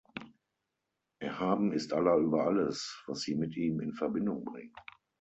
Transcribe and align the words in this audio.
Erhaben 1.19 1.71
ist 1.73 1.93
Allah 1.93 2.17
über 2.17 2.47
alles, 2.47 3.03
was 3.05 3.19
sie 3.21 3.35
mit 3.35 3.55
Ihm 3.55 3.81
in 3.81 3.93
Verbindung 3.93 4.43
bringen. 4.43 4.73